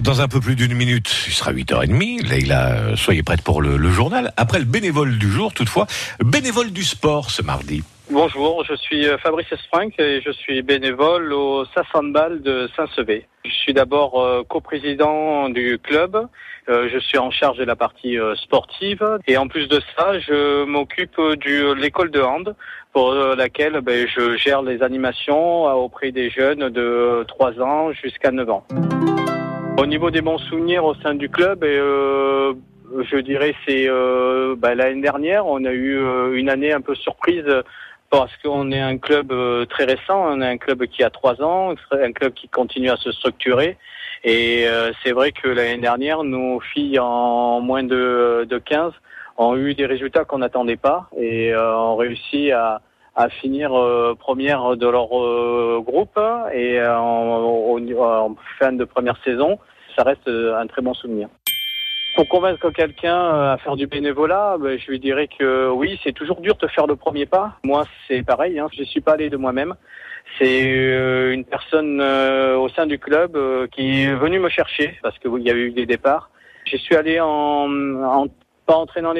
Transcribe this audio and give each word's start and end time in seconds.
Dans 0.00 0.22
un 0.22 0.28
peu 0.28 0.40
plus 0.40 0.56
d'une 0.56 0.72
minute, 0.72 1.14
il 1.26 1.34
sera 1.34 1.52
8h30. 1.52 2.26
Leïla, 2.26 2.68
euh, 2.68 2.96
soyez 2.96 3.22
prête 3.22 3.42
pour 3.42 3.60
le 3.60 3.90
journal. 3.90 4.32
Après 4.38 4.58
le 4.58 4.64
bénévole 4.64 5.18
du 5.18 5.30
jour, 5.30 5.52
toutefois, 5.52 5.86
bénévole 6.24 6.70
du 6.70 6.84
sport 6.84 7.30
ce 7.30 7.42
mardi. 7.42 7.82
Bonjour, 8.10 8.64
je 8.64 8.74
suis 8.74 9.06
euh, 9.06 9.18
Fabrice 9.18 9.52
Esprinck 9.52 9.92
et 10.00 10.22
je 10.22 10.30
suis 10.30 10.62
bénévole 10.62 11.30
au 11.34 11.66
Sassandbal 11.66 12.40
de 12.40 12.66
Saint-Sevé. 12.74 13.26
Je 13.44 13.52
suis 13.52 13.74
d'abord 13.74 14.18
euh, 14.22 14.44
coprésident 14.44 15.50
du 15.50 15.78
club. 15.78 16.16
Euh, 16.70 16.88
je 16.90 16.98
suis 16.98 17.18
en 17.18 17.30
charge 17.30 17.58
de 17.58 17.64
la 17.64 17.76
partie 17.76 18.18
euh, 18.18 18.34
sportive 18.36 19.06
et 19.26 19.36
en 19.36 19.46
plus 19.46 19.68
de 19.68 19.78
ça, 19.94 20.18
je 20.20 20.64
m'occupe 20.64 21.18
de 21.18 21.74
l'école 21.74 22.10
de 22.10 22.22
hand 22.22 22.56
pour 22.94 23.12
laquelle 23.12 23.78
ben, 23.82 24.08
je 24.08 24.38
gère 24.38 24.62
les 24.62 24.82
animations 24.82 25.66
auprès 25.66 26.10
des 26.10 26.30
jeunes 26.30 26.70
de 26.70 27.26
3 27.28 27.60
ans 27.60 27.92
jusqu'à 27.92 28.30
9 28.30 28.48
ans. 28.48 28.64
Au 29.76 29.84
niveau 29.84 30.10
des 30.10 30.22
bons 30.22 30.38
souvenirs 30.38 30.86
au 30.86 30.94
sein 30.94 31.14
du 31.14 31.28
club, 31.28 31.62
je 31.62 33.16
dirais 33.18 33.54
c'est 33.66 33.86
ben, 34.56 34.74
l'année 34.74 35.02
dernière, 35.02 35.46
on 35.46 35.64
a 35.64 35.72
eu 35.72 36.00
une 36.34 36.48
année 36.48 36.72
un 36.72 36.80
peu 36.80 36.94
surprise 36.94 37.44
parce 38.10 38.34
qu'on 38.42 38.72
est 38.72 38.80
un 38.80 38.98
club 38.98 39.32
euh, 39.32 39.66
très 39.66 39.84
récent, 39.84 40.24
on 40.28 40.40
est 40.40 40.46
un 40.46 40.58
club 40.58 40.86
qui 40.86 41.02
a 41.02 41.10
trois 41.10 41.42
ans, 41.42 41.74
un 41.92 42.12
club 42.12 42.32
qui 42.32 42.48
continue 42.48 42.90
à 42.90 42.96
se 42.96 43.12
structurer. 43.12 43.76
Et 44.24 44.66
euh, 44.66 44.92
c'est 45.02 45.12
vrai 45.12 45.32
que 45.32 45.48
l'année 45.48 45.78
dernière, 45.78 46.24
nos 46.24 46.60
filles 46.60 46.98
en 46.98 47.60
moins 47.60 47.82
de, 47.82 48.46
de 48.48 48.58
15 48.58 48.92
ont 49.36 49.56
eu 49.56 49.74
des 49.74 49.86
résultats 49.86 50.24
qu'on 50.24 50.38
n'attendait 50.38 50.76
pas 50.76 51.08
et 51.16 51.52
euh, 51.52 51.76
ont 51.76 51.96
réussi 51.96 52.50
à, 52.50 52.80
à 53.14 53.28
finir 53.28 53.70
première 54.18 54.76
de 54.76 54.88
leur 54.88 55.08
groupe 55.82 56.18
et 56.52 56.80
en, 56.82 57.78
en 57.78 58.36
fin 58.58 58.72
de 58.72 58.84
première 58.84 59.16
saison. 59.22 59.58
Ça 59.96 60.02
reste 60.04 60.28
un 60.28 60.66
très 60.66 60.82
bon 60.82 60.94
souvenir. 60.94 61.28
Pour 62.14 62.28
convaincre 62.28 62.70
quelqu'un 62.70 63.16
euh, 63.16 63.52
à 63.54 63.58
faire 63.58 63.76
du 63.76 63.86
bénévolat, 63.86 64.56
ben, 64.58 64.78
je 64.78 64.90
lui 64.90 64.98
dirais 64.98 65.28
que 65.28 65.70
oui, 65.70 66.00
c'est 66.02 66.12
toujours 66.12 66.40
dur 66.40 66.56
de 66.56 66.66
faire 66.66 66.86
le 66.86 66.96
premier 66.96 67.26
pas. 67.26 67.58
Moi, 67.64 67.84
c'est 68.06 68.24
pareil, 68.24 68.58
hein, 68.58 68.68
je 68.76 68.82
suis 68.82 69.00
pas 69.00 69.12
allé 69.12 69.30
de 69.30 69.36
moi-même. 69.36 69.74
C'est 70.38 70.64
euh, 70.66 71.32
une 71.32 71.44
personne 71.44 72.00
euh, 72.00 72.56
au 72.56 72.68
sein 72.68 72.86
du 72.86 72.98
club 72.98 73.38
qui 73.70 74.02
est 74.02 74.14
venue 74.14 74.40
me 74.40 74.48
chercher 74.48 74.98
parce 75.02 75.18
qu'il 75.18 75.42
y 75.42 75.50
a 75.50 75.54
eu 75.54 75.70
des 75.70 75.86
départs. 75.86 76.30
Je 76.64 76.76
suis 76.76 76.96
allé 76.96 77.20
en, 77.20 77.68
en 78.02 78.26
pas 78.66 78.76
entraînant 78.76 79.12
les 79.12 79.16